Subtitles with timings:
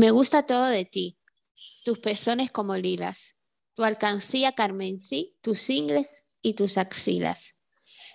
[0.00, 1.18] Me gusta todo de ti,
[1.84, 3.34] tus pezones como lilas,
[3.74, 7.58] tu alcancía carmensí, tus ingles y tus axilas.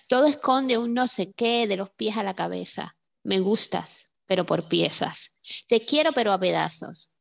[0.07, 2.95] Todo esconde un no sé qué de los pies a la cabeza.
[3.21, 5.33] Me gustas, pero por piezas.
[5.67, 7.11] Te quiero, pero a pedazos.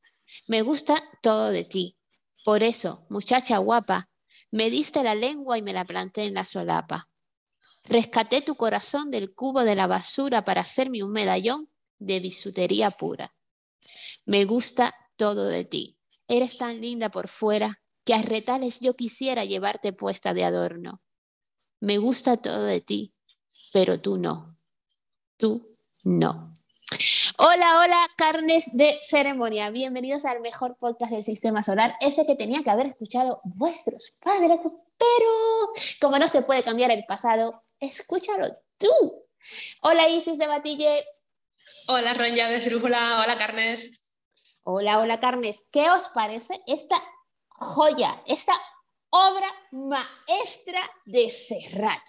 [0.46, 1.98] Me gusta todo de ti.
[2.44, 4.10] Por eso, muchacha guapa,
[4.52, 7.10] me diste la lengua y me la planté en la solapa.
[7.86, 13.34] Rescaté tu corazón del cubo de la basura para hacerme un medallón de bisutería pura.
[14.24, 15.98] Me gusta todo de ti.
[16.28, 21.02] Eres tan linda por fuera que a retales yo quisiera llevarte puesta de adorno.
[21.80, 23.14] Me gusta todo de ti,
[23.72, 24.58] pero tú no.
[25.36, 26.54] Tú no.
[27.38, 29.70] Hola, hola, carnes de ceremonia.
[29.70, 34.60] Bienvenidos al mejor podcast del sistema solar, ese que tenía que haber escuchado vuestros padres,
[34.98, 38.46] pero como no se puede cambiar el pasado, escúchalo
[38.78, 38.88] tú.
[39.80, 41.04] Hola, Isis de Batille.
[41.88, 43.22] Hola, Ronja de Cirújula.
[43.22, 44.14] Hola, Carnes.
[44.62, 45.68] Hola, hola, Carnes.
[45.72, 46.96] ¿Qué os parece esta
[47.48, 48.52] joya, esta
[49.10, 52.00] obra maestra de Serrat?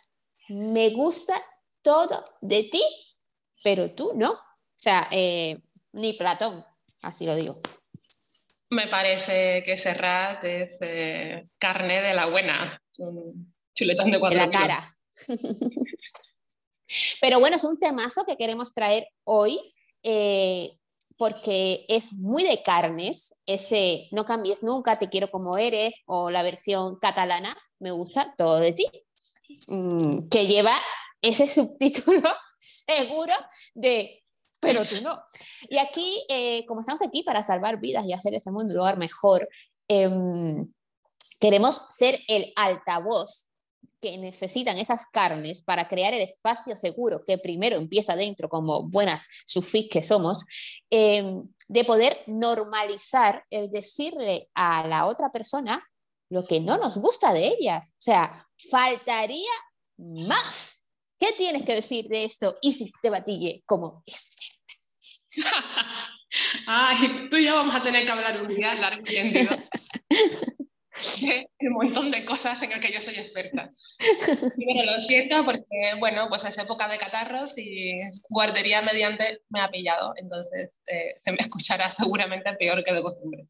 [0.50, 1.34] Me gusta
[1.82, 2.84] todo de ti,
[3.64, 4.32] pero tú no.
[4.34, 4.40] O
[4.76, 5.60] sea, eh,
[5.94, 6.64] ni Platón,
[7.02, 7.60] así lo digo.
[8.70, 12.82] Me parece que Serrat es eh, carne de la buena,
[13.74, 14.98] chuletón de cuatro De la cara.
[17.22, 19.60] Pero bueno, es un temazo que queremos traer hoy
[20.04, 20.72] eh,
[21.18, 26.44] porque es muy de carnes, ese no cambies nunca, te quiero como eres, o la
[26.44, 28.86] versión catalana, me gusta todo de ti,
[29.68, 30.76] mm, que lleva
[31.22, 33.34] ese subtítulo seguro
[33.74, 34.24] de
[34.60, 35.22] pero tú no.
[35.70, 38.98] Y aquí, eh, como estamos aquí para salvar vidas y hacer este mundo un lugar
[38.98, 39.50] mejor,
[39.90, 40.72] em,
[41.40, 43.50] queremos ser el altavoz
[44.04, 49.26] que necesitan esas carnes para crear el espacio seguro que primero empieza dentro como buenas
[49.46, 50.44] sufis que somos,
[50.90, 55.82] em, de poder normalizar el decirle a la otra persona
[56.30, 57.92] lo que no nos gusta de ellas.
[57.92, 59.52] O sea, faltaría
[59.98, 60.92] más.
[61.18, 64.04] ¿Qué tienes que decir de esto, Isis de Batille, como
[66.68, 69.14] Ay, tú y yo vamos a tener que hablar un día largo y
[71.22, 73.68] de un montón de cosas en las que yo soy experta.
[74.58, 77.96] Y lo siento porque, bueno, pues es época de catarros y
[78.30, 83.48] guardería mediante me ha pillado, entonces eh, se me escuchará seguramente peor que de costumbre.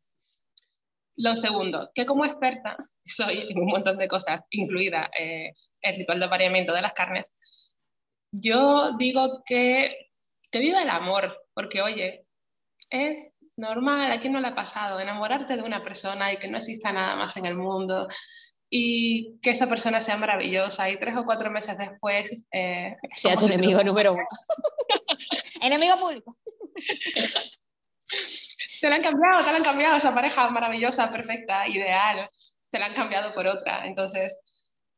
[1.15, 6.19] Lo segundo, que como experta soy en un montón de cosas, incluida eh, el ritual
[6.19, 7.33] de apareamiento de las carnes,
[8.31, 10.09] yo digo que
[10.49, 12.25] te viva el amor, porque oye,
[12.89, 13.17] es
[13.57, 14.99] normal, ¿a quién no le ha pasado?
[14.99, 18.07] Enamorarte de una persona y que no exista nada más en el mundo
[18.69, 22.45] y que esa persona sea maravillosa y tres o cuatro meses después...
[22.51, 24.27] Eh, sea tu enemigo número uno.
[25.61, 26.35] enemigo público.
[28.81, 32.29] te la han cambiado, te la han cambiado esa pareja maravillosa, perfecta, ideal,
[32.69, 33.85] te la han cambiado por otra.
[33.85, 34.39] Entonces,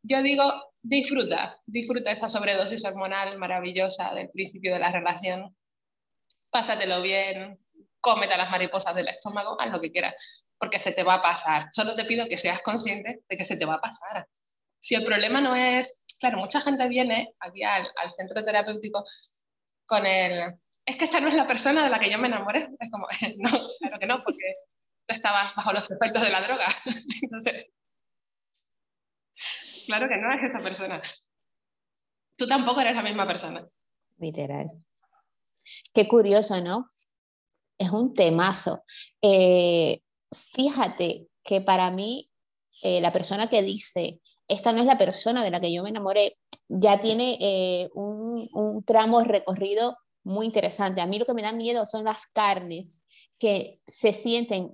[0.04, 5.54] yo digo, disfruta, disfruta esa sobredosis hormonal maravillosa del principio de la relación
[6.56, 7.60] pásatelo bien,
[8.06, 11.70] cómete las mariposas del estómago, haz lo que quieras, porque se te va a pasar.
[11.72, 14.30] Solo te pido que seas consciente de que se te va a pasar.
[14.80, 19.04] Si el problema no es, claro, mucha gente viene aquí al, centro terapéutico
[19.88, 20.54] con el,
[20.86, 22.68] es que esta no es la persona de la que yo me enamoré.
[22.80, 23.08] Es como,
[23.40, 24.54] no, claro que no, porque
[25.08, 26.68] tú estabas bajo los efectos de la droga.
[27.24, 27.72] Entonces,
[29.88, 31.02] claro que no es esa persona.
[32.38, 33.68] Tú tampoco eres la misma persona.
[34.18, 34.68] Literal.
[35.92, 36.86] Qué curioso, ¿no?
[37.78, 38.84] Es un temazo.
[39.22, 42.30] Eh, fíjate que para mí,
[42.82, 45.90] eh, la persona que dice, esta no es la persona de la que yo me
[45.90, 46.38] enamoré,
[46.68, 51.02] ya tiene eh, un, un tramo recorrido muy interesante.
[51.02, 53.04] A mí lo que me da miedo son las carnes
[53.40, 54.74] que se sienten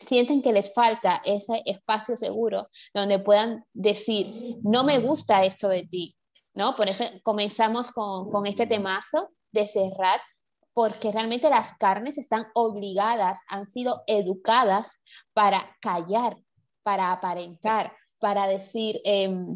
[0.00, 5.86] sienten que les falta ese espacio seguro donde puedan decir, no me gusta esto de
[5.86, 6.16] ti,
[6.54, 6.74] ¿no?
[6.74, 10.20] Por eso comenzamos con, con este temazo de Serrat,
[10.76, 15.00] porque realmente las carnes están obligadas, han sido educadas
[15.32, 16.36] para callar,
[16.82, 19.54] para aparentar, para decir, em,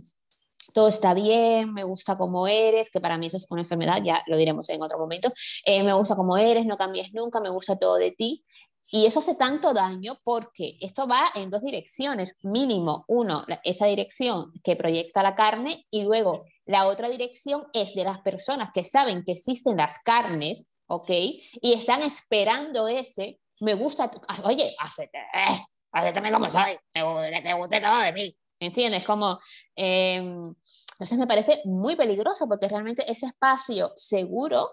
[0.72, 4.22] todo está bien, me gusta como eres, que para mí eso es una enfermedad, ya
[4.28, 5.30] lo diremos en otro momento,
[5.66, 8.42] eh, me gusta como eres, no cambies nunca, me gusta todo de ti.
[8.90, 14.54] Y eso hace tanto daño porque esto va en dos direcciones, mínimo, uno, esa dirección
[14.64, 19.22] que proyecta la carne y luego la otra dirección es de las personas que saben
[19.22, 21.10] que existen las carnes, ¿ok?
[21.10, 27.54] Y están esperando ese, me gusta, ah, oye, hacete, eh, hacete como soy, que te
[27.54, 28.36] guste todo de mí.
[28.58, 29.06] ¿Entiendes?
[29.06, 29.40] Como,
[29.74, 30.54] em,
[30.92, 34.70] entonces me parece muy peligroso porque realmente ese espacio seguro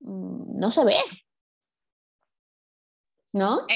[0.00, 0.96] mm, no se ve.
[3.32, 3.66] ¿no?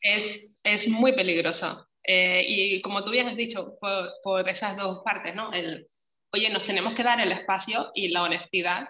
[0.00, 1.86] Es, es, muy peligroso.
[2.02, 5.52] Eh, y como tú bien has dicho, por, por, esas dos partes, ¿no?
[5.52, 5.86] El,
[6.32, 8.88] oye, nos tenemos que dar el espacio y la honestidad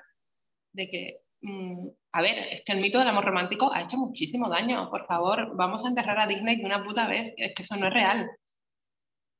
[0.73, 4.49] de que, mm, a ver, es que el mito del amor romántico ha hecho muchísimo
[4.49, 4.91] daño.
[4.91, 7.33] Por favor, vamos a enterrar a Disney de una puta vez.
[7.37, 8.31] Es que eso no es real.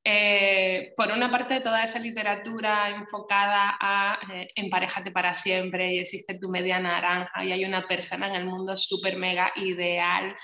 [0.05, 6.39] Eh, por una parte, toda esa literatura enfocada a eh, emparejarte para siempre y existe
[6.39, 10.35] tu media naranja y hay una persona en el mundo súper mega ideal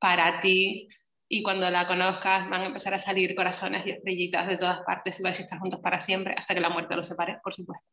[0.00, 0.88] para ti
[1.28, 5.20] y cuando la conozcas van a empezar a salir corazones y estrellitas de todas partes
[5.20, 7.86] y vais a estar juntos para siempre hasta que la muerte los separe, por supuesto.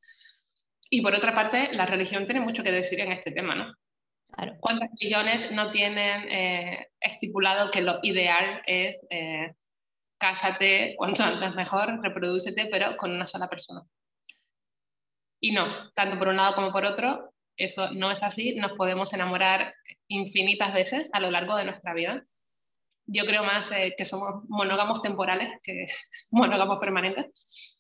[0.91, 3.73] Y por otra parte, la religión tiene mucho que decir en este tema, ¿no?
[4.59, 9.01] ¿Cuántas religiones no tienen eh, estipulado que lo ideal es
[10.21, 13.81] cásate cuanto antes mejor, reproducete, pero con una sola persona.
[15.41, 19.11] Y no, tanto por un lado como por otro, eso no es así, nos podemos
[19.13, 19.73] enamorar
[20.07, 22.23] infinitas veces a lo largo de nuestra vida.
[23.07, 25.88] Yo creo más eh, que somos monógamos temporales que
[26.31, 27.70] monógamos permanentes.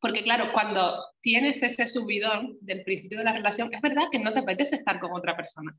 [0.00, 4.32] Porque claro, cuando tienes ese subidón del principio de la relación, es verdad que no
[4.32, 5.78] te apetece estar con otra persona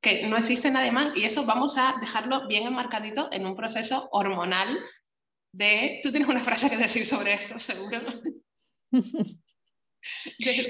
[0.00, 4.08] que no existe nadie más y eso vamos a dejarlo bien enmarcadito en un proceso
[4.12, 4.78] hormonal
[5.52, 6.00] de...
[6.02, 8.00] Tú tienes una frase que decir sobre esto, seguro.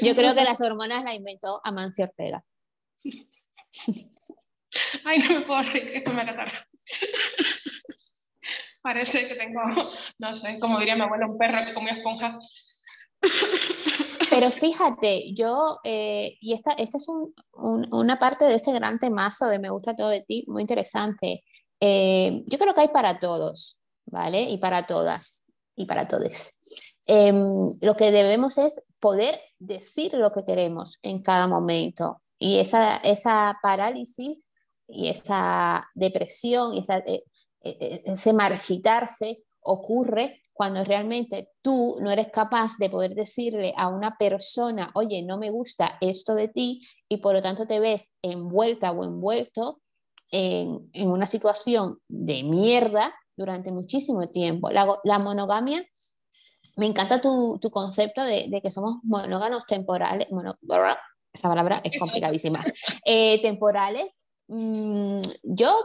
[0.02, 2.44] Yo creo que las hormonas las inventó Amancio Ortega.
[5.04, 6.68] Ay, no me puedo reír, que esto me acatarra.
[8.82, 9.60] Parece que tengo,
[10.18, 12.38] no sé, como diría mi abuela, un perro que comió esponja.
[14.30, 17.08] Pero fíjate, yo, eh, y esta, esta es
[17.52, 21.42] una parte de este gran temazo de Me gusta todo de ti, muy interesante.
[21.80, 24.42] Eh, yo creo que hay para todos, ¿vale?
[24.42, 26.58] Y para todas, y para todos.
[27.06, 32.20] Em, lo que debemos es poder decir lo que queremos en cada momento.
[32.38, 34.48] Y esa, esa parálisis
[34.86, 37.24] y esa depresión y esa, eh,
[37.62, 44.90] ese marchitarse ocurre cuando realmente tú no eres capaz de poder decirle a una persona,
[44.94, 49.04] oye, no me gusta esto de ti, y por lo tanto te ves envuelta o
[49.04, 49.80] envuelto
[50.30, 54.68] en, una situación de mierda durante muchísimo tiempo.
[54.70, 55.82] La, monogamia,
[56.76, 60.28] me encanta tu, concepto de, que somos monóganos temporales,
[61.32, 62.62] esa palabra es complicadísima,
[63.06, 64.20] eh, temporales
[65.42, 65.84] yo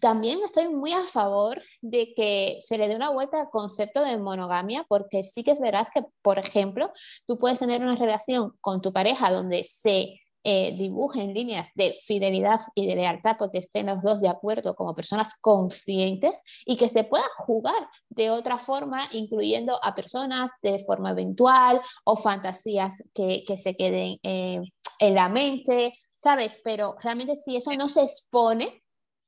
[0.00, 4.16] también estoy muy a favor de que se le dé una vuelta al concepto de
[4.16, 6.90] monogamia, porque sí que es verdad que, por ejemplo,
[7.26, 12.58] tú puedes tener una relación con tu pareja donde se eh, dibujen líneas de fidelidad
[12.74, 17.04] y de lealtad porque estén los dos de acuerdo como personas conscientes y que se
[17.04, 23.56] pueda jugar de otra forma, incluyendo a personas de forma eventual o fantasías que, que
[23.56, 24.60] se queden eh,
[24.98, 26.60] en la mente ¿sabes?
[26.62, 28.82] Pero realmente si eso no se expone,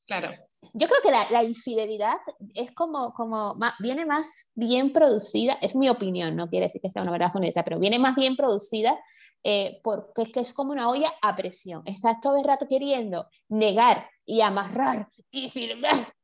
[0.07, 0.33] claro.
[0.73, 2.17] Yo creo que la, la infidelidad
[2.55, 7.03] es como, como viene más bien producida, es mi opinión, no quiere decir que sea
[7.03, 8.99] una verdad honesta, pero viene más bien producida
[9.43, 11.83] eh, porque es que es como una olla a presión.
[11.85, 16.15] Estás todo el rato queriendo negar y amarrar y silbar,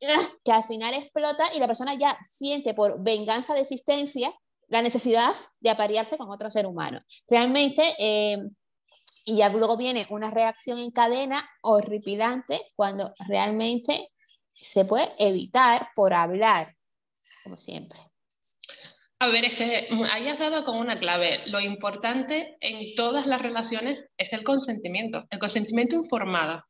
[0.43, 4.33] que al final explota y la persona ya siente por venganza de existencia
[4.69, 7.03] la necesidad de aparearse con otro ser humano.
[7.29, 8.39] Realmente, eh,
[9.25, 14.09] y ya luego viene una reacción en cadena horripilante cuando realmente
[14.55, 16.77] se puede evitar por hablar,
[17.45, 17.99] como siempre.
[19.19, 21.43] A ver, es que ahí has dado con una clave.
[21.47, 26.65] Lo importante en todas las relaciones es el consentimiento, el consentimiento informado.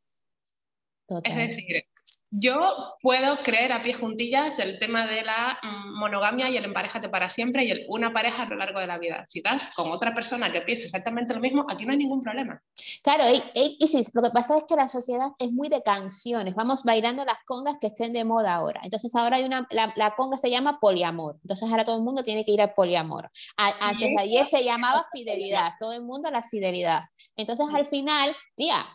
[1.24, 1.84] Es decir,
[2.30, 2.70] yo
[3.02, 7.28] puedo creer a pie juntillas el tema de la mm, monogamia y el emparejate para
[7.28, 9.24] siempre y el una pareja a lo largo de la vida.
[9.26, 12.62] Si estás con otra persona que piensa exactamente lo mismo, aquí no hay ningún problema.
[13.02, 16.54] Claro, y, y, sí, lo que pasa es que la sociedad es muy de canciones.
[16.54, 18.80] Vamos bailando las congas que estén de moda ahora.
[18.84, 21.36] Entonces ahora hay una, la, conga se llama poliamor.
[21.42, 23.30] Entonces ahora todo el mundo tiene que ir al poliamor.
[23.56, 25.72] antes de ayer se llamaba fidelidad.
[25.80, 27.02] Todo el mundo a la fidelidad.
[27.36, 28.86] Entonces al final, tía,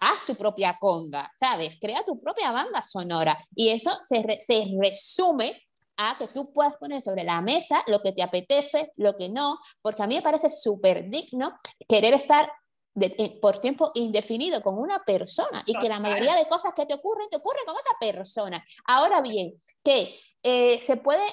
[0.00, 1.78] haz tu propia conga, ¿sabes?
[1.80, 3.38] Crea tu propia banda sonora.
[3.54, 5.62] Y eso se, se resume
[5.96, 9.58] a que tú puedas poner sobre la mesa lo que te apetece, lo que no,
[9.80, 11.56] porque a mí me parece súper digno
[11.88, 12.50] querer estar
[13.00, 16.94] eh, por tiempo indefinido con una persona y que la mayoría de cosas que te
[16.94, 18.64] ocurren, te ocurren con esa persona.
[18.86, 21.24] Ahora bien, que eh, se puede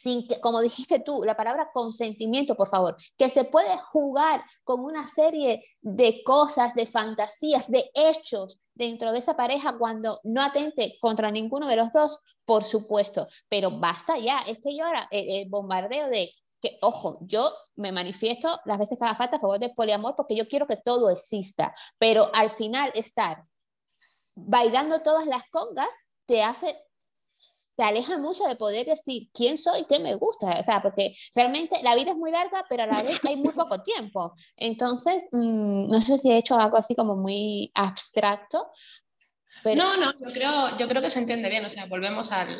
[0.00, 4.82] sin que, como dijiste tú, la palabra consentimiento, por favor, que se puede jugar con
[4.82, 10.96] una serie de cosas, de fantasías, de hechos dentro de esa pareja cuando no atente
[11.00, 15.46] contra ninguno de los dos, por supuesto, pero basta ya, es que yo ahora, el,
[15.50, 19.74] bombardeo de que, ojo, yo me manifiesto las veces que haga falta a favor del
[19.74, 23.44] poliamor porque yo quiero que todo exista, pero al final estar
[24.34, 26.74] bailando todas las congas te hace
[27.80, 31.82] te aleja mucho de poder decir quién soy, qué me gusta, o sea, porque realmente
[31.82, 34.34] la vida es muy larga, pero a la vez hay muy poco tiempo.
[34.54, 38.70] Entonces, mm, no sé si he hecho algo así como muy abstracto.
[39.64, 39.82] Pero...
[39.82, 42.54] No, no, yo creo, yo creo que se entiende bien, o sea, volvemos al,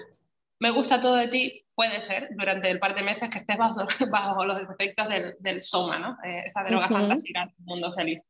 [0.59, 3.85] me gusta todo de ti, puede ser durante el par de meses que estés bajo,
[4.11, 6.17] bajo los efectos del, del soma, ¿no?
[6.25, 8.23] Eh, esa droga fantástica del mundo feliz.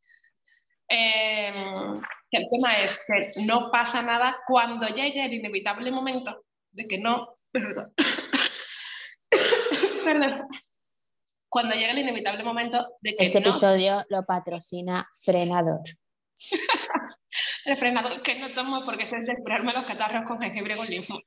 [0.88, 1.52] Eh,
[2.32, 7.38] el tema es que no pasa nada cuando llegue el inevitable momento de que no,
[7.52, 7.94] perdón,
[10.04, 10.48] perdón,
[11.48, 15.82] cuando llegue el inevitable momento de que Este episodio lo patrocina Frenador.
[17.64, 20.86] el frenador que no tomo porque es el de curarme los catarros con jengibre con
[20.86, 21.22] limón.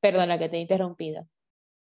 [0.00, 1.28] Perdona que te he interrumpido.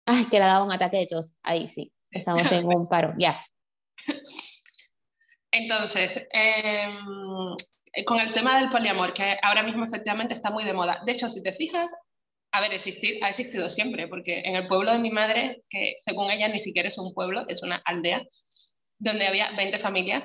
[0.05, 1.35] Ay, que le ha dado un ataque de tos.
[1.43, 3.15] Ahí sí, estamos en un paro.
[3.19, 3.43] Ya.
[5.51, 7.57] Entonces, em,
[8.05, 11.01] con el tema del poliamor, que ahora mismo efectivamente está muy de moda.
[11.07, 11.93] De hecho, si te fijas,
[12.53, 16.31] a ver, existir ha existido siempre, porque en el pueblo de mi madre, que según
[16.31, 18.23] ella ni siquiera es un pueblo, es una aldea,
[18.99, 20.25] donde había 20 familias,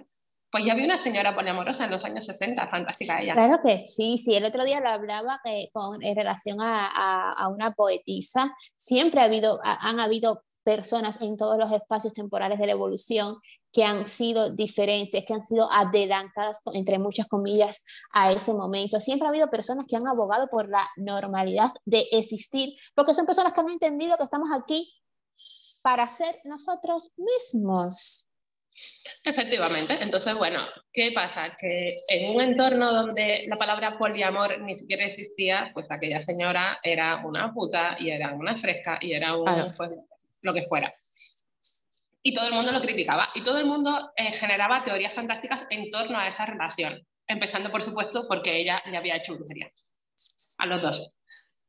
[0.52, 3.36] pues ya había una señora poliamorosa en los años 60, fantástica ella.
[3.36, 7.34] Claro que sí, sí, el otro día lo hablaba eh, con, en relación a, a,
[7.34, 12.66] a, una poetisa, siempre ha habido, han habido personas en todos los espacios temporales de
[12.66, 13.38] la evolución
[13.72, 17.84] que han sido diferentes, que han sido adelantadas, entre muchas comillas,
[18.14, 19.00] a ese momento.
[19.00, 23.54] Siempre ha habido personas que han abogado por la normalidad de existir, porque son personas
[23.54, 24.94] que han entendido que estamos aquí
[25.82, 28.26] para ser nosotros mismos.
[29.24, 29.98] Efectivamente.
[30.02, 30.60] Entonces, bueno,
[30.94, 31.56] ¿qué pasa?
[31.60, 37.22] Que en un entorno donde la palabra poliamor ni siquiera existía, pues aquella señora era
[37.26, 39.92] una puta y era una fresca y era un, pues,
[40.42, 40.94] lo que fuera.
[42.22, 45.90] Y todo el mundo lo criticaba y todo el mundo eh, generaba teorías fantásticas en
[45.90, 49.72] torno a esa relación, empezando por supuesto porque ella le había hecho brujería
[50.58, 51.12] a los dos.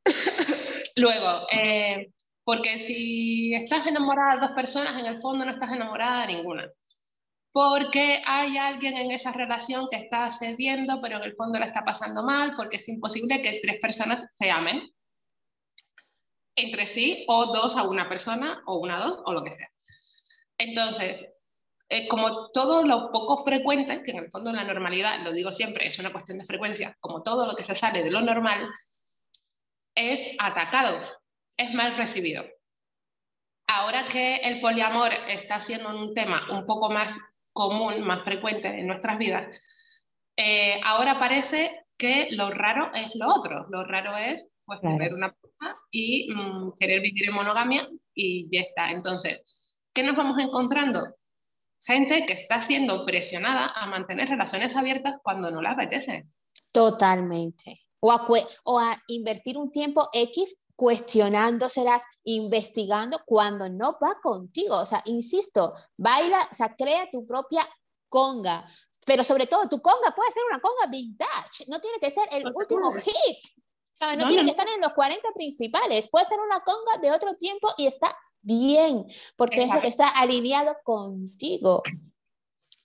[0.97, 2.11] Luego, eh,
[2.43, 6.69] porque si estás enamorada de dos personas, en el fondo no estás enamorada de ninguna
[7.51, 11.83] porque hay alguien en esa relación que está cediendo, pero en el fondo la está
[11.83, 14.89] pasando mal, porque es imposible que tres personas se amen
[16.55, 19.67] entre sí, o dos a una persona, o una a dos, o lo que sea.
[20.61, 21.27] Entonces,
[21.89, 25.87] eh, como todo lo poco frecuente, que en el fondo la normalidad, lo digo siempre,
[25.87, 28.69] es una cuestión de frecuencia, como todo lo que se sale de lo normal,
[29.95, 30.99] es atacado,
[31.57, 32.45] es mal recibido.
[33.67, 37.17] Ahora que el poliamor está siendo un tema un poco más
[37.53, 39.65] común, más frecuente en nuestras vidas,
[40.37, 43.65] eh, ahora parece que lo raro es lo otro.
[43.69, 48.61] Lo raro es pues, tener una pareja y mm, querer vivir en monogamia y ya
[48.61, 48.91] está.
[48.91, 51.01] Entonces, ¿qué nos vamos encontrando?
[51.79, 56.27] Gente que está siendo presionada a mantener relaciones abiertas cuando no le apetece.
[56.71, 57.81] Totalmente.
[57.99, 58.27] O a,
[58.63, 64.77] o a invertir un tiempo X cuestionándoselas, investigando cuando no va contigo.
[64.77, 67.67] O sea, insisto, baila, o sea, crea tu propia
[68.09, 68.67] conga.
[69.05, 72.45] Pero sobre todo, tu conga puede ser una conga vintage, no tiene que ser el
[72.53, 73.13] último hit.
[73.13, 77.11] O sea, no, tiene que estar en los 40 principales, puede ser una conga de
[77.11, 79.05] otro tiempo y está bien,
[79.35, 81.83] porque está alineado contigo.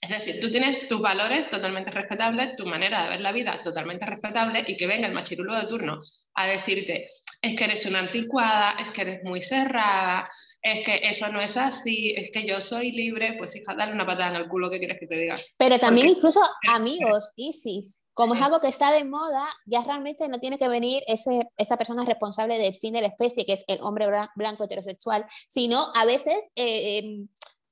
[0.00, 4.06] Es decir, tú tienes tus valores totalmente respetables, tu manera de ver la vida totalmente
[4.06, 6.00] respetable y que venga el machirulo de turno
[6.34, 7.08] a decirte,
[7.42, 10.28] es que eres una anticuada, es que eres muy cerrada,
[10.66, 14.04] es que eso no es así, es que yo soy libre, pues hija, dale una
[14.04, 15.36] patada en el culo, ¿qué quieres que te diga?
[15.56, 20.40] Pero también incluso amigos, Isis, como es algo que está de moda, ya realmente no
[20.40, 23.78] tiene que venir ese, esa persona responsable del fin de la especie, que es el
[23.80, 26.50] hombre blanco heterosexual, sino a veces...
[26.56, 27.28] Eh, em,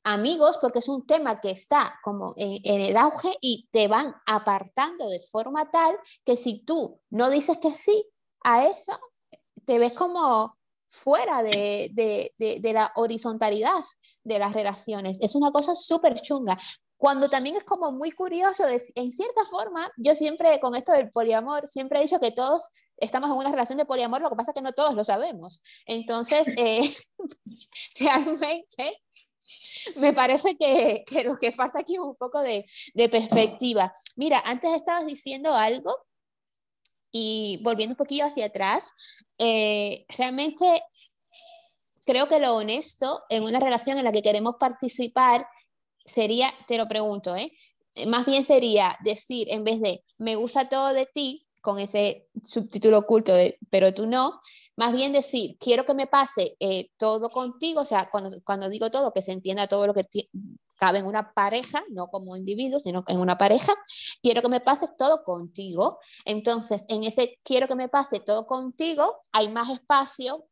[0.06, 4.14] amigos porque es un tema que está como en, en, el auge y te van
[4.26, 5.96] apartando de forma tal
[6.26, 8.04] que si tú no dices que sí
[8.42, 9.00] a eso,
[9.64, 10.58] te ves como
[10.94, 13.82] fuera de, de, de, de la horizontalidad
[14.22, 15.18] de las relaciones.
[15.20, 16.56] Es una cosa súper chunga.
[16.96, 21.10] Cuando también es como muy curioso, de, en cierta forma, yo siempre con esto del
[21.10, 24.52] poliamor, siempre he dicho que todos estamos en una relación de poliamor, lo que pasa
[24.52, 25.62] es que no todos lo sabemos.
[25.86, 26.80] Entonces, eh,
[27.98, 29.02] realmente
[29.96, 33.92] me parece que, que, lo que falta aquí es un poco de, de perspectiva.
[34.16, 36.06] Mira, antes estabas diciendo algo
[37.10, 38.90] y volviendo un poquillo hacia atrás,
[39.38, 40.64] eh, realmente
[42.06, 45.46] creo que lo honesto en una relación en la que queremos participar
[46.04, 47.52] sería, te lo pregunto, ¿eh?
[48.06, 52.98] más bien sería decir, en vez de me gusta todo de ti, con ese subtítulo
[52.98, 54.38] oculto de pero tú no,
[54.76, 58.90] más bien decir, quiero que me pase eh, todo contigo, o sea, cuando, cuando digo
[58.90, 60.04] todo, que se entienda todo lo que
[60.76, 63.74] cabe en una pareja, no como individuo, sino en una pareja,
[64.22, 65.98] quiero que me pase todo contigo.
[66.24, 70.46] Entonces, en ese quiero que me pase todo contigo, hay más espacio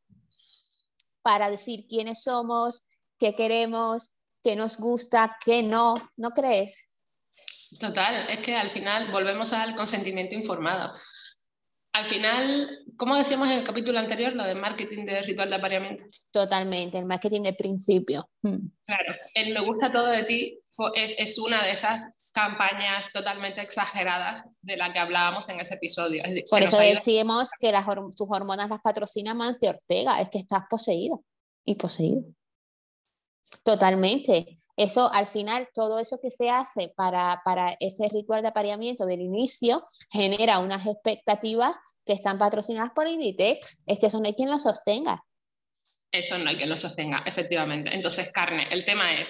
[1.22, 2.84] para decir quiénes somos,
[3.18, 4.12] qué queremos,
[4.42, 6.88] qué nos gusta, qué no, ¿no crees?
[7.78, 10.92] Total, es que al final volvemos al consentimiento informado.
[11.94, 16.04] Al final, como decíamos en el capítulo anterior, lo de marketing de ritual de apareamiento.
[16.30, 18.28] Totalmente, el marketing de principio.
[18.42, 18.68] Hmm.
[18.86, 20.58] Claro, el me gusta todo de ti
[20.94, 26.22] es, es, una de esas campañas totalmente exageradas de la que hablábamos en ese episodio.
[26.48, 31.16] Por eso decimos que las, tus hormonas las patrocina Mancio Ortega, es que estás poseída
[31.64, 32.24] y poseído.
[33.64, 34.46] Totalmente.
[34.76, 39.20] Eso al final, todo eso que se hace para, para ese ritual de apareamiento del
[39.20, 43.82] inicio genera unas expectativas que están patrocinadas por Inditex.
[43.86, 45.24] Es que eso no hay quien lo sostenga.
[46.10, 47.94] Eso no hay quien lo sostenga, efectivamente.
[47.94, 49.26] Entonces, carne, el tema es,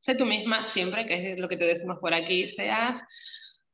[0.00, 3.02] sé tú misma siempre, que es lo que te decimos por aquí, seas...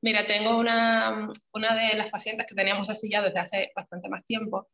[0.02, 4.24] Mira, tengo una, una de las pacientes que teníamos así ya desde hace bastante más
[4.24, 4.68] tiempo.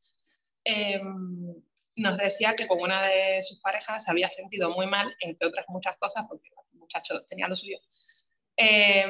[0.64, 1.00] Eh,
[1.96, 5.66] nos decía que con una de sus parejas se había sentido muy mal, entre otras
[5.68, 7.78] muchas cosas, porque el muchacho tenía lo suyo,
[8.56, 9.04] eh,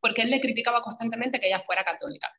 [0.00, 2.32] porque él le criticaba constantemente que ella fuera católica.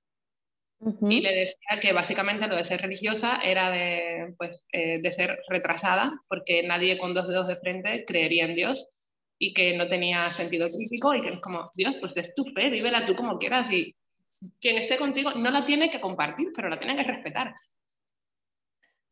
[1.09, 5.39] Y le decía que básicamente lo de ser religiosa era de, pues, eh, de ser
[5.47, 8.85] retrasada, porque nadie con dos dedos de frente creería en Dios
[9.39, 12.69] y que no tenía sentido crítico y que es como, Dios, pues es tu fe,
[12.69, 13.95] vívela tú como quieras y
[14.59, 17.55] quien esté contigo no la tiene que compartir, pero la tiene que respetar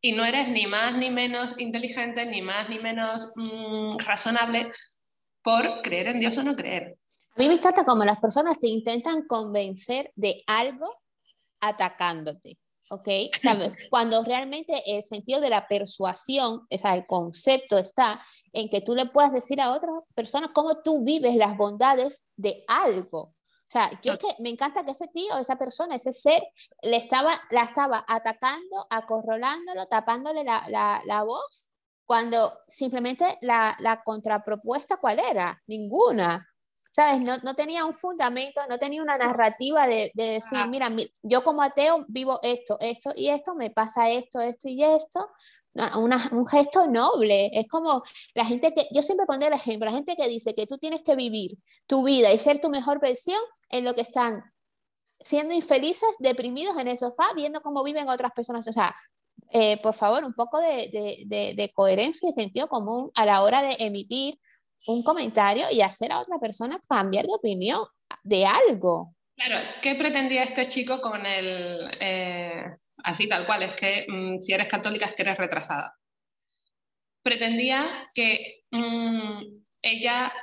[0.05, 4.69] y no eres ni más ni menos inteligente, ni más ni menos mm, razonable
[5.41, 6.97] por creer en Dios o no creer.
[7.35, 10.93] A mí me encanta como las personas te intentan convencer de algo
[11.61, 13.07] atacándote, ¿ok?
[13.39, 13.71] ¿Sabes?
[13.89, 18.95] Cuando realmente el sentido de la persuasión, o sea, el concepto está en que tú
[18.95, 23.33] le puedas decir a otra persona cómo tú vives las bondades de algo.
[23.73, 26.43] O sea, yo que me encanta que ese tío, esa persona, ese ser,
[26.83, 31.71] le estaba, la estaba atacando, acorralándolo, tapándole la, la, la voz,
[32.05, 35.59] cuando simplemente la, la, contrapropuesta, ¿cuál era?
[35.65, 36.47] Ninguna.
[36.91, 37.21] ¿Sabes?
[37.21, 40.91] No, no, tenía un fundamento, no tenía una narrativa de, de decir, mira,
[41.23, 45.31] yo como ateo vivo esto, esto y esto, me pasa esto, esto y esto,
[45.95, 47.49] un gesto noble.
[47.53, 50.67] Es como la gente que, yo siempre pongo el ejemplo, la gente que dice que
[50.67, 51.51] tú tienes que vivir
[51.87, 54.43] tu vida y ser tu mejor versión en lo que están
[55.19, 58.67] siendo infelices, deprimidos en el sofá, viendo cómo viven otras personas.
[58.67, 58.95] O sea,
[59.51, 63.61] eh, por favor, un poco de, de, de, coherencia y sentido común a la hora
[63.61, 64.39] de emitir
[64.87, 67.85] un comentario y hacer a otra persona cambiar de opinión
[68.23, 69.15] de algo.
[69.35, 74.53] Claro, ¿qué pretendía este chico con el, eh, así tal cual, es que mm, si
[74.53, 75.97] eres católica es que eres retrasada.
[77.21, 79.43] Pretendía que mm,
[79.81, 80.33] ella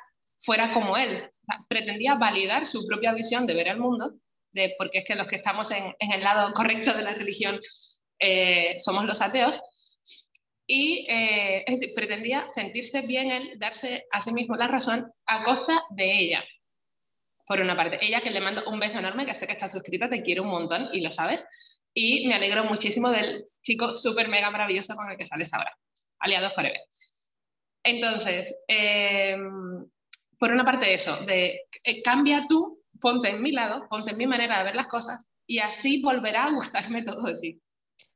[0.41, 1.31] fuera como él,
[1.69, 4.15] pretendía validar su propia visión de ver el mundo,
[4.53, 7.59] de, porque es que los que estamos en, el lado correcto de la religión
[8.19, 9.61] eh, somos los ateos,
[10.67, 11.65] y eh,
[11.97, 16.45] pretendía sentirse bien él, darse a sí mismo la razón a costa de ella.
[17.45, 20.09] Por una parte, ella que le mando un beso enorme, que sé que está suscrita,
[20.09, 21.45] te quiere un montón y lo sabes,
[21.95, 25.77] y me alegro muchísimo del chico súper mega maravilloso con el que sales ahora,
[26.19, 26.81] aliado Forever.
[27.83, 29.89] Entonces, em,
[30.39, 34.27] por una parte eso, de eh, cambia tú, ponte en mi lado, ponte en mi
[34.27, 37.63] manera de ver las cosas y así volverá a gustarme todo de ti.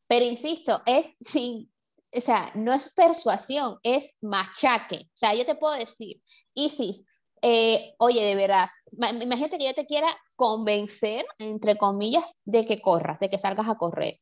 [0.07, 1.73] Pero insisto, es sin,
[2.13, 5.07] o sea, no es persuasión, es machaque.
[5.07, 6.21] O sea, yo te puedo decir,
[6.55, 7.05] Isis,
[7.47, 13.21] eh, oye, de veras, imagínate que yo te quiera convencer, entre comillas, de que corras,
[13.21, 14.19] de que salgas a correr.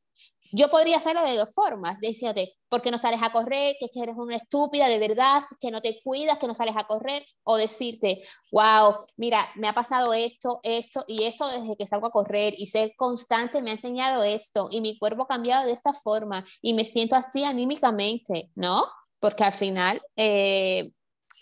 [0.50, 3.76] Yo podría hacerlo de dos formas, decirte, ¿por qué no sales a correr?
[3.78, 7.24] Que eres una estúpida, de verdad, que no te cuidas, que no sales a correr.
[7.44, 12.10] O decirte, wow, mira, me ha pasado esto, esto y esto desde que salgo a
[12.10, 15.94] correr y ser constante me ha enseñado esto y mi cuerpo ha cambiado de esta
[15.94, 18.84] forma y me siento así anímicamente, ¿no?
[19.20, 20.90] Porque al final eh,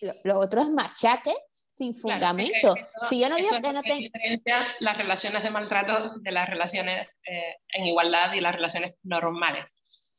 [0.02, 1.34] lo, lo, otro es machaque
[1.80, 2.74] sin fundamento.
[3.08, 4.08] si yo no digo que no tengo...
[4.80, 9.74] las relaciones de maltrato de las relaciones eh, en igualdad y las relaciones normales.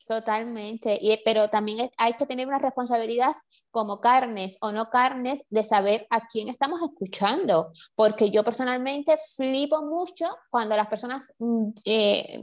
[0.07, 3.33] Totalmente, y, pero también hay que tener una responsabilidad
[3.69, 9.83] como carnes o no carnes de saber a quién estamos escuchando, porque yo personalmente flipo
[9.83, 12.39] mucho cuando las personas mm, eh,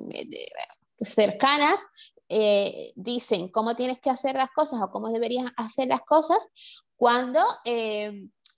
[1.00, 1.80] cercanas
[2.28, 6.50] eh, dicen cómo tienes que hacer las cosas o cómo deberías hacer las cosas,
[6.96, 7.40] cuando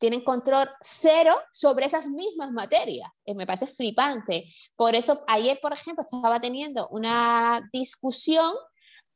[0.01, 3.11] tienen control cero sobre esas mismas materias.
[3.25, 4.53] Eh, me parece flipante.
[4.75, 8.53] Por eso ayer, por ejemplo, estaba teniendo una discusión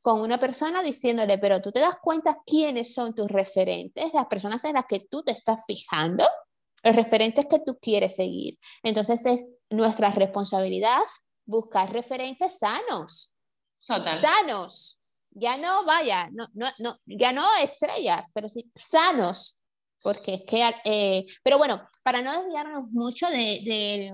[0.01, 4.63] con una persona diciéndole, pero tú te das cuenta quiénes son tus referentes, las personas
[4.63, 6.23] en las que tú te estás fijando,
[6.83, 8.59] los referentes que tú quieres seguir.
[8.83, 11.01] Entonces es nuestra responsabilidad
[11.45, 13.33] buscar referentes sanos.
[13.87, 14.19] Total.
[14.19, 14.99] Sanos.
[15.31, 19.64] Ya no, vaya, no, no, no, ya no estrellas, pero sí sanos.
[20.01, 24.13] Porque es que, eh, pero bueno, para no desviarnos mucho de, de,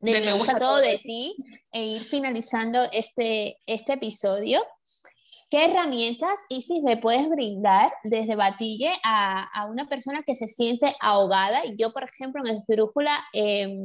[0.00, 1.36] de, me gusta todo de ti
[1.72, 4.64] e ir finalizando este, este episodio,
[5.50, 10.94] ¿qué herramientas, Isis, le puedes brindar desde Batille a, a una persona que se siente
[11.00, 11.62] ahogada?
[11.76, 13.76] Yo, por ejemplo, en Esbrújula eh,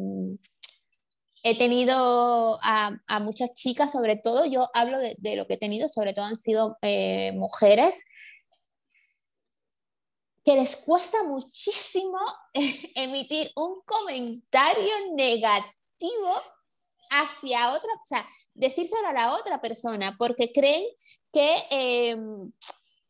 [1.44, 5.58] he tenido a, a, muchas chicas, sobre todo, yo hablo de, de, lo que he
[5.58, 8.06] tenido, sobre todo han sido eh, mujeres,
[10.44, 12.20] que les cuesta muchísimo
[12.96, 16.34] emitir un comentario negativo
[17.10, 20.86] hacia otra, o sea, decírselo a la otra persona, porque creen
[21.32, 22.18] que eh,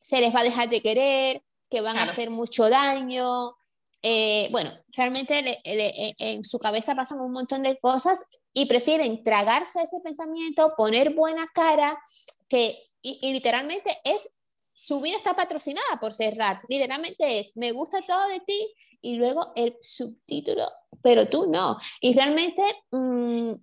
[0.02, 2.10] se les va a dejar de querer, que van claro.
[2.10, 3.56] a hacer mucho daño,
[4.02, 9.24] eh, bueno, realmente le, le, en su cabeza pasan un montón de cosas y prefieren
[9.24, 12.02] tragarse ese pensamiento, poner buena cara,
[12.50, 14.30] que y, y literalmente es,
[14.74, 19.52] su vida está patrocinada por Serrat, literalmente es, me gusta todo de ti y luego
[19.56, 20.66] el subtítulo,
[21.02, 21.78] pero tú no.
[22.00, 23.54] Y realmente mmm,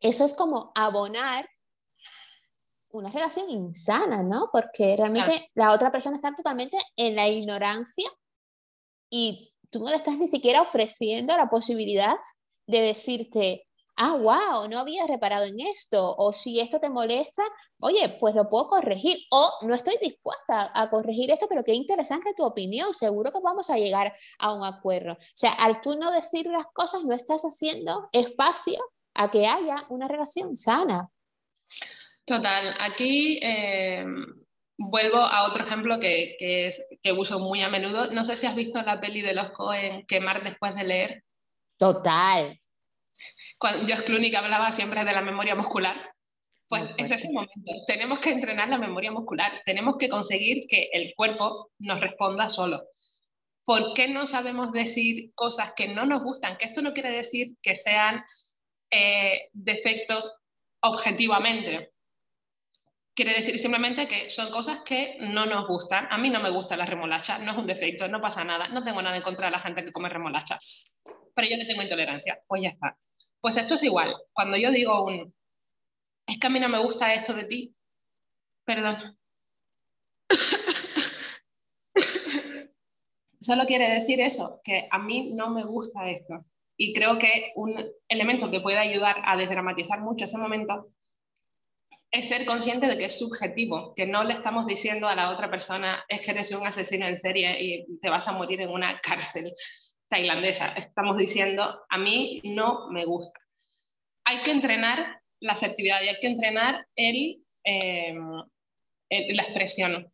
[0.00, 1.48] eso es como abonar
[2.90, 4.48] una relación insana, ¿no?
[4.52, 5.46] Porque realmente claro.
[5.54, 8.08] la otra persona está totalmente en la ignorancia
[9.10, 12.16] y tú no le estás ni siquiera ofreciendo la posibilidad
[12.66, 13.65] de decirte,
[13.96, 17.42] ah, wow, no había reparado en esto, o si esto te molesta,
[17.80, 22.34] oye, pues lo puedo corregir, o no estoy dispuesta a corregir esto, pero qué interesante
[22.36, 25.12] tu opinión, seguro que vamos a llegar a un acuerdo.
[25.14, 28.78] O sea, al tú no decir las cosas, no estás haciendo espacio
[29.14, 31.08] a que haya una relación sana.
[32.24, 34.04] Total, aquí eh,
[34.76, 38.10] vuelvo a otro ejemplo que, que, es, que, uso muy a menudo.
[38.10, 41.24] No sé si has visto la peli de los Cohen, Quemar después de leer.
[41.78, 42.60] Total.
[43.58, 45.96] Cuando Josh Clooney que hablaba siempre de la memoria muscular.
[46.68, 47.72] Pues es ese momento.
[47.86, 49.62] Tenemos que entrenar la memoria muscular.
[49.64, 52.82] Tenemos que conseguir que el cuerpo nos responda solo.
[53.64, 56.56] ¿Por qué no sabemos decir cosas que no nos gustan?
[56.56, 58.24] Que esto no quiere decir que sean
[58.90, 60.32] eh, defectos
[60.80, 61.92] objetivamente
[63.16, 66.06] Quiere decir simplemente que son cosas que no nos gustan.
[66.10, 68.82] A mí no me gusta la remolacha, no es un defecto, no pasa nada, no
[68.82, 70.60] tengo nada en contra de la gente que come remolacha,
[71.36, 72.96] pero yo le tengo intolerancia, pues ya está.
[73.40, 75.34] Pues esto es igual, cuando yo digo un,
[76.26, 77.74] es que a mí no me gusta esto de ti,
[78.64, 78.96] perdón.
[83.40, 86.46] Solo quiere decir eso, que a mí no me gusta esto.
[86.78, 90.90] Y creo que un elemento que puede ayudar a desdramatizar mucho ese momento
[92.10, 95.50] es ser consciente de que es subjetivo, que no le estamos diciendo a la otra
[95.50, 98.98] persona es que eres un asesino en serie y te vas a morir en una
[99.00, 99.52] cárcel
[100.08, 100.68] tailandesa.
[100.68, 103.40] Estamos diciendo, a mí no me gusta.
[104.24, 108.14] Hay que entrenar la asertividad y hay que entrenar el, eh,
[109.08, 110.12] el, la expresión.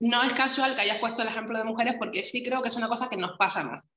[0.00, 2.76] No es casual que hayas puesto el ejemplo de mujeres porque sí creo que es
[2.76, 3.88] una cosa que nos pasa más.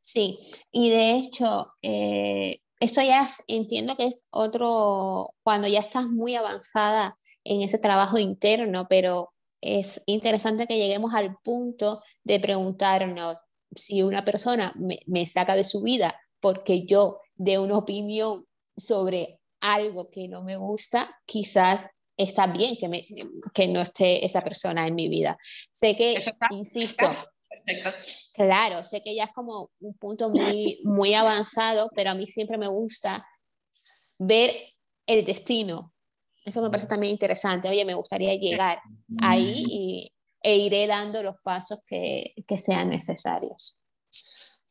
[0.00, 0.38] Sí,
[0.72, 7.16] y de hecho, eh, esto ya entiendo que es otro, cuando ya estás muy avanzada
[7.44, 13.36] en ese trabajo interno, pero es interesante que lleguemos al punto de preguntarnos
[13.74, 18.46] si una persona me, me saca de su vida porque yo de una opinión
[18.76, 23.04] sobre algo que no me gusta, quizás está bien que, me,
[23.54, 25.38] que no esté esa persona en mi vida.
[25.70, 27.06] Sé que, insisto,
[27.64, 27.90] Perfecto.
[28.34, 32.58] Claro, sé que ya es como un punto muy, muy avanzado, pero a mí siempre
[32.58, 33.26] me gusta
[34.18, 34.54] ver
[35.06, 35.92] el destino.
[36.50, 37.68] Eso me parece también interesante.
[37.68, 38.78] Oye, me gustaría llegar
[39.22, 43.78] ahí y, e iré dando los pasos que, que sean necesarios.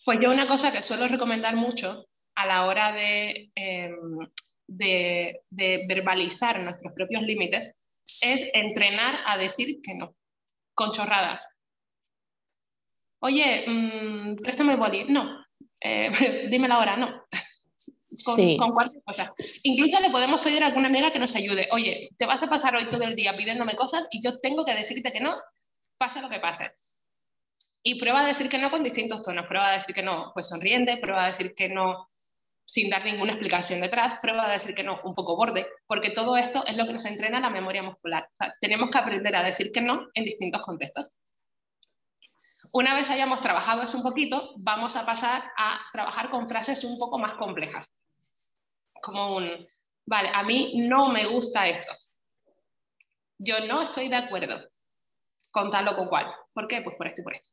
[0.06, 3.92] Pues yo una cosa que suelo recomendar mucho a la hora de, eh,
[4.68, 7.72] de, de verbalizar nuestros propios límites
[8.22, 10.16] es entrenar a decir que no,
[10.74, 11.46] con chorradas
[13.20, 15.06] oye, mmm, préstame el boli.
[15.06, 15.46] No,
[15.82, 16.10] eh,
[16.50, 17.24] dime la hora, no.
[18.24, 18.58] Con, sí.
[18.58, 19.34] con, cualquier cosa.
[19.64, 21.68] Incluso le podemos pedir a alguna amiga que nos ayude.
[21.72, 24.74] Oye, te vas a pasar hoy todo el día pidiéndome cosas y yo tengo que
[24.74, 25.36] decirte que no,
[25.98, 26.72] pase lo que pase.
[27.84, 29.48] Y prueba a decir que no con distintos tonos.
[29.48, 30.98] Prueba a decir que no, pues sonriente.
[30.98, 32.08] Prueba a decir que no
[32.66, 34.20] sin dar ninguna explicación detrás.
[34.22, 35.68] Prueba a decir que no, un poco borde.
[35.88, 38.28] Porque todo esto es lo que nos entrena la memoria muscular.
[38.32, 41.10] O sea, tenemos que aprender a decir que no en distintos contextos.
[42.74, 47.00] Una vez hayamos trabajado eso un poquito, vamos a pasar a trabajar con frases un
[47.00, 47.90] poco más complejas.
[49.02, 49.68] Como un,
[50.06, 51.94] vale, a mí no me gusta esto.
[53.38, 54.70] Yo no estoy de acuerdo
[55.52, 56.28] con tal o con cual.
[56.54, 56.82] ¿Por qué?
[56.82, 57.50] Pues por esto y por esto.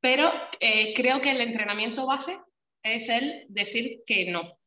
[0.00, 2.38] Pero eh, creo que el entrenamiento base
[2.82, 4.58] es el decir que no.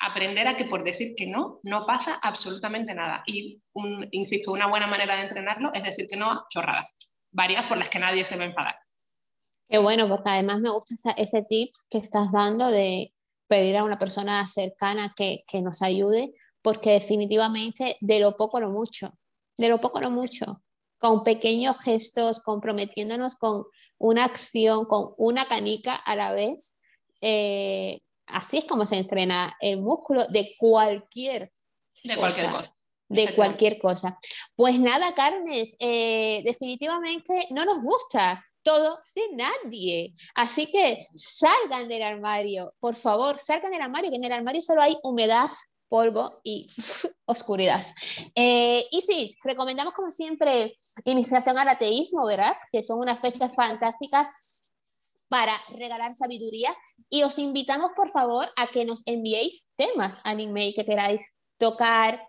[0.00, 3.22] Aprender a que por decir que no, no pasa absolutamente nada.
[3.26, 3.62] Y,
[4.10, 6.96] insisto, una buena manera de entrenarlo es decir que no a chorradas,
[7.30, 8.83] varias por las que nadie se va a enfadar.
[9.68, 13.12] Qué bueno, porque además me gusta ese tip que estás dando de
[13.48, 18.60] pedir a una persona cercana que, que nos ayude, porque definitivamente de lo poco a
[18.60, 19.12] lo mucho,
[19.56, 20.62] de lo poco a lo mucho,
[20.98, 23.64] con pequeños gestos, comprometiéndonos con
[23.98, 26.80] una acción, con una canica a la vez.
[27.20, 31.52] Eh, así es como se entrena el músculo de cualquier
[32.04, 32.76] de cualquier cosa.
[33.08, 34.18] De cualquier cosa.
[34.56, 40.14] Pues nada, Carnes, eh, definitivamente no nos gusta todo de nadie.
[40.34, 44.82] Así que salgan del armario, por favor, salgan del armario, que en el armario solo
[44.82, 45.50] hay humedad,
[45.88, 46.68] polvo y
[47.26, 47.80] oscuridad.
[48.34, 52.56] Eh, y sí, recomendamos como siempre iniciación al ateísmo, ¿verdad?
[52.72, 54.72] Que son unas fechas fantásticas
[55.28, 56.76] para regalar sabiduría
[57.10, 62.28] y os invitamos por favor a que nos enviéis temas anime que queráis tocar,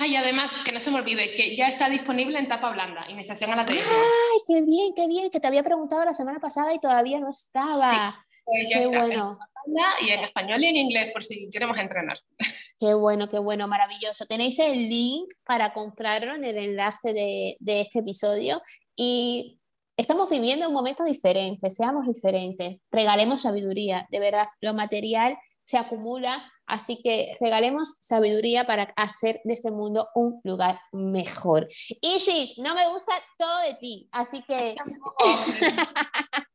[0.00, 3.50] Ay, además, que no se me olvide, que ya está disponible en tapa blanda, iniciación
[3.50, 3.96] a la televisión.
[3.96, 7.30] Ay, qué bien, qué bien, que te había preguntado la semana pasada y todavía no
[7.30, 8.24] estaba.
[8.44, 9.38] pues ya qué está, bueno.
[9.66, 12.18] En y en español y en inglés, por si queremos entrenar.
[12.80, 14.24] Qué bueno, qué bueno, maravilloso.
[14.26, 18.62] Tenéis el link para comprarlo en el enlace de, de este episodio
[18.94, 19.58] y
[19.96, 26.50] estamos viviendo un momento diferente, seamos diferentes, regalemos sabiduría, de verdad, lo material se acumula,
[26.68, 31.66] así que regalemos sabiduría para hacer de este mundo un lugar mejor.
[31.70, 34.76] Sí, no me gusta todo de ti, así que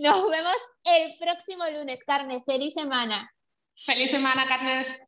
[0.00, 2.42] nos vemos el próximo lunes, Carne.
[2.44, 3.30] Feliz semana.
[3.84, 4.98] Feliz semana, Carnes.